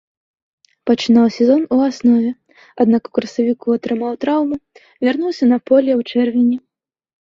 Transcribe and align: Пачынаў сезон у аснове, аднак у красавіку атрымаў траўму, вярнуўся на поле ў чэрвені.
Пачынаў 0.89 1.25
сезон 1.35 1.61
у 1.75 1.79
аснове, 1.89 2.31
аднак 2.85 3.03
у 3.11 3.15
красавіку 3.19 3.67
атрымаў 3.79 4.19
траўму, 4.27 4.55
вярнуўся 5.07 5.43
на 5.57 5.65
поле 5.69 5.91
ў 6.03 6.13
чэрвені. 6.13 6.57